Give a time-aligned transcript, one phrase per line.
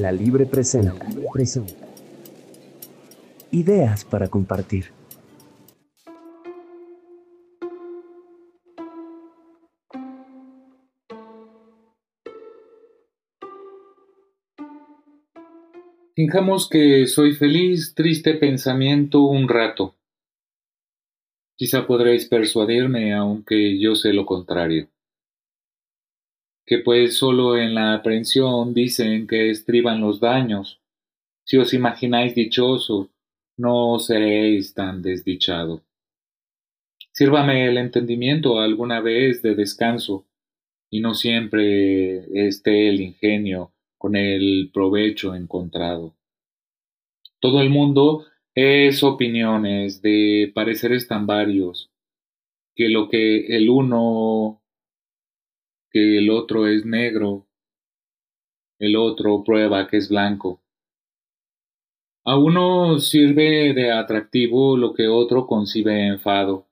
[0.00, 0.94] La Libre presenta.
[3.50, 4.86] Ideas para compartir.
[16.14, 19.96] Fijamos que soy feliz, triste pensamiento un rato.
[21.56, 24.88] Quizá podréis persuadirme, aunque yo sé lo contrario.
[26.66, 30.80] Que pues solo en la aprensión dicen que estriban los daños.
[31.44, 33.10] Si os imagináis dichoso,
[33.56, 35.82] no seréis tan desdichado.
[37.12, 40.26] Sírvame el entendimiento alguna vez de descanso,
[40.90, 46.16] y no siempre esté el ingenio con el provecho encontrado.
[47.38, 51.90] Todo el mundo es opiniones de pareceres tan varios,
[52.74, 54.59] que lo que el uno,
[55.90, 57.46] que el otro es negro,
[58.78, 60.62] el otro prueba que es blanco.
[62.24, 66.68] A uno sirve de atractivo lo que otro concibe enfado,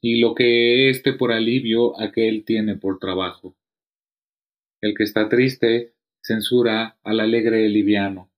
[0.00, 3.54] y lo que éste por alivio aquel tiene por trabajo.
[4.80, 8.30] El que está triste censura al alegre liviano,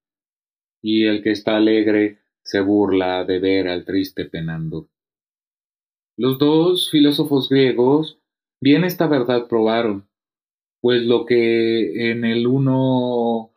[0.82, 4.88] y el que está alegre se burla de ver al triste penando.
[6.16, 8.18] Los dos filósofos griegos
[8.60, 10.09] bien esta verdad probaron,
[10.80, 13.52] pues lo que en el uno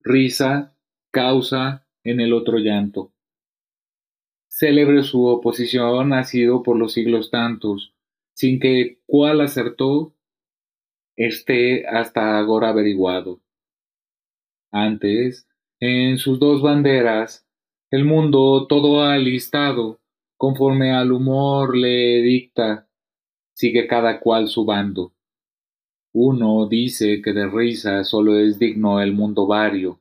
[0.00, 0.74] risa
[1.10, 3.12] causa en el otro llanto.
[4.48, 7.94] Célebre su oposición ha sido por los siglos tantos,
[8.32, 10.14] sin que cuál acertó
[11.16, 13.40] esté hasta ahora averiguado.
[14.70, 15.48] Antes,
[15.80, 17.46] en sus dos banderas,
[17.90, 20.00] el mundo todo alistado,
[20.36, 22.88] conforme al humor le dicta,
[23.54, 25.15] sigue cada cual su bando.
[26.18, 30.00] Uno dice que de risa solo es digno el mundo vario,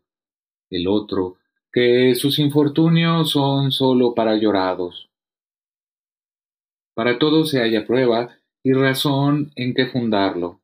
[0.69, 1.35] el otro
[1.73, 5.09] que sus infortunios son sólo para llorados.
[6.93, 8.30] Para todo se halla prueba
[8.64, 10.61] y razón en que fundarlo,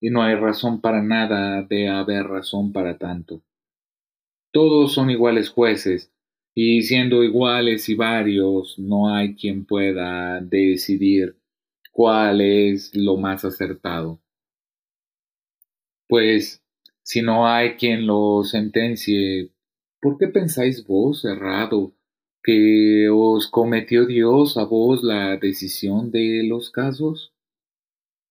[0.00, 3.42] y no hay razón para nada de haber razón para tanto.
[4.54, 6.14] Todos son iguales jueces,
[6.54, 11.36] y siendo iguales y varios, no hay quien pueda decidir
[11.92, 14.23] cuál es lo más acertado.
[16.14, 16.62] Pues,
[17.02, 19.50] si no hay quien lo sentencie,
[20.00, 21.92] ¿por qué pensáis vos, errado,
[22.40, 27.34] que os cometió Dios a vos la decisión de los casos?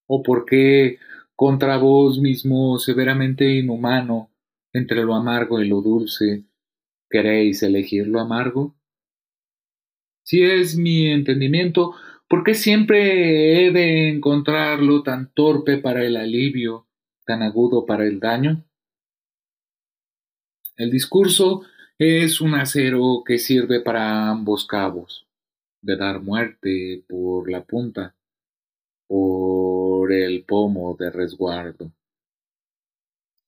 [0.06, 0.96] ¿O por qué
[1.36, 4.30] contra vos mismo severamente inhumano,
[4.72, 6.46] entre lo amargo y lo dulce,
[7.10, 8.74] ¿Queréis elegir lo amargo?
[10.22, 11.92] Si es mi entendimiento,
[12.30, 16.83] ¿por qué siempre he de encontrarlo tan torpe para el alivio,
[17.24, 18.64] tan agudo para el daño?
[20.76, 21.62] El discurso
[21.98, 25.26] es un acero que sirve para ambos cabos,
[25.80, 28.14] de dar muerte por la punta,
[29.06, 31.92] por el pomo de resguardo.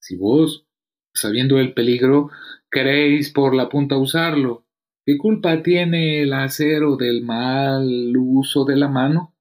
[0.01, 0.65] Si vos,
[1.13, 2.31] sabiendo el peligro,
[2.71, 4.65] queréis por la punta usarlo.
[5.05, 9.35] ¿Qué culpa tiene el acero del mal uso de la mano?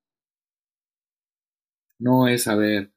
[1.99, 2.94] No es saber,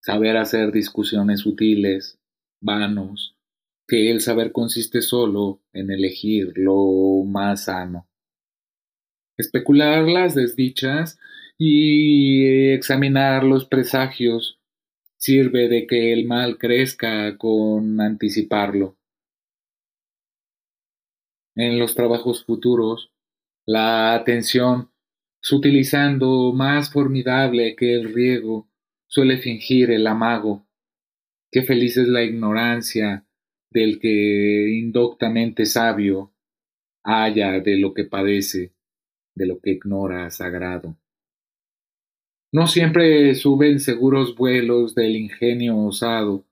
[0.00, 2.18] saber hacer discusiones útiles,
[2.60, 3.36] vanos,
[3.86, 8.08] que el saber consiste solo en elegir lo más sano.
[9.36, 11.18] Especular las desdichas
[11.58, 14.60] y examinar los presagios
[15.16, 18.96] sirve de que el mal crezca con anticiparlo.
[21.54, 23.12] En los trabajos futuros,
[23.66, 24.90] la atención,
[25.42, 28.69] sutilizando más formidable que el riego,
[29.10, 30.64] suele fingir el amago.
[31.50, 33.26] Qué feliz es la ignorancia
[33.70, 36.32] del que indoctamente sabio
[37.02, 38.72] haya de lo que padece,
[39.34, 40.96] de lo que ignora sagrado.
[42.52, 46.44] No siempre suben seguros vuelos del ingenio osado,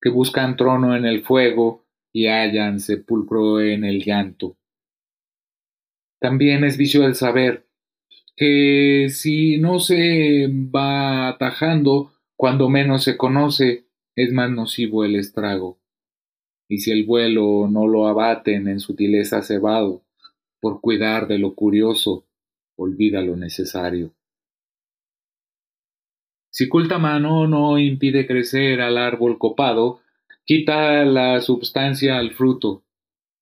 [0.00, 4.58] que buscan trono en el fuego y hallan sepulcro en el llanto.
[6.20, 7.66] También es vicio el saber
[8.36, 13.86] que si no se va atajando cuando menos se conoce,
[14.16, 15.78] es más nocivo el estrago.
[16.68, 20.02] Y si el vuelo no lo abaten en sutileza cebado,
[20.60, 22.26] por cuidar de lo curioso,
[22.76, 24.14] olvida lo necesario.
[26.50, 30.02] Si culta mano no impide crecer al árbol copado,
[30.44, 32.82] Quita la substancia al fruto,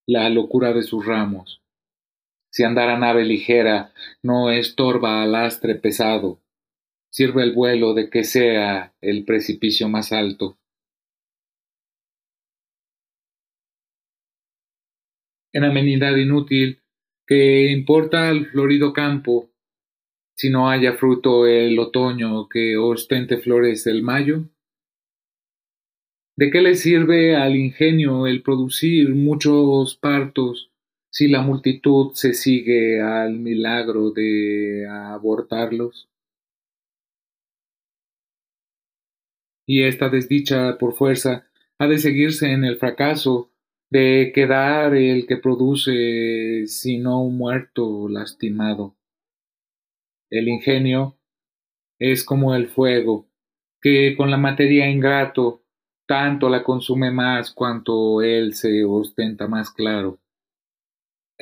[0.07, 1.63] la locura de sus ramos.
[2.51, 3.93] Si andar a nave ligera
[4.23, 6.41] no estorba al astre pesado,
[7.11, 10.61] sirve el vuelo de que sea el precipicio más alto.
[15.53, 16.81] en amenidad inútil
[17.27, 19.51] que importa al florido campo
[20.37, 24.49] si no haya fruto el otoño que ostente flores el mayo?
[26.37, 30.70] ¿De qué le sirve al ingenio el producir muchos partos
[31.11, 36.09] si la multitud se sigue al milagro de abortarlos?
[39.67, 41.47] Y esta desdicha por fuerza
[41.79, 43.51] ha de seguirse en el fracaso
[43.91, 48.97] de quedar el que produce sino un muerto lastimado.
[50.31, 51.19] El ingenio
[51.99, 53.29] es como el fuego,
[53.81, 55.65] que con la materia ingrato
[56.07, 60.20] tanto la consume más cuanto él se ostenta más claro.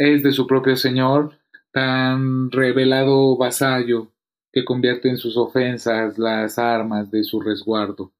[0.00, 1.40] Es de su propio señor
[1.72, 4.12] tan revelado vasallo
[4.52, 8.12] que convierte en sus ofensas las armas de su resguardo.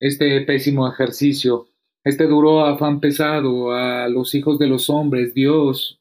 [0.00, 1.68] Este pésimo ejercicio,
[2.02, 6.00] este duro afán pesado a los hijos de los hombres, Dios,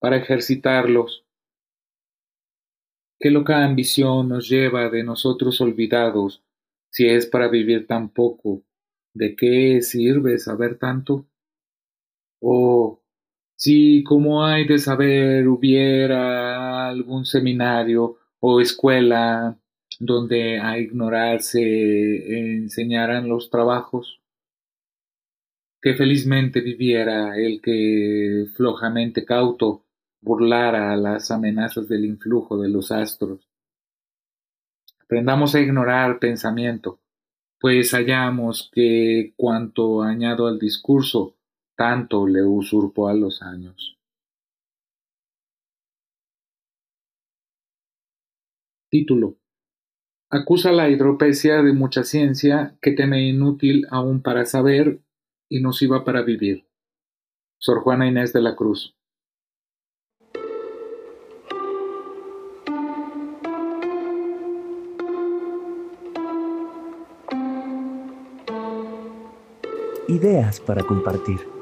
[0.00, 1.24] para ejercitarlos.
[3.20, 6.42] Qué loca ambición nos lleva de nosotros olvidados
[6.90, 8.64] si es para vivir tan poco,
[9.14, 11.24] ¿de qué sirve saber tanto?
[12.40, 13.00] Oh,
[13.56, 19.58] si como hay de saber hubiera algún seminario o escuela
[19.98, 24.20] donde a ignorar se enseñaran los trabajos,
[25.80, 29.84] que felizmente viviera el que flojamente cauto
[30.20, 33.46] burlara las amenazas del influjo de los astros,
[35.06, 36.98] Aprendamos a ignorar pensamiento,
[37.60, 41.35] pues hallamos que cuanto añado al discurso,
[41.76, 43.98] tanto le usurpo a los años.
[48.90, 49.36] Título.
[50.30, 55.00] Acusa la hidropecia de mucha ciencia que teme inútil aún para saber
[55.48, 56.66] y nociva para vivir.
[57.58, 58.94] Sor Juana Inés de la Cruz.
[70.08, 71.55] Ideas para compartir.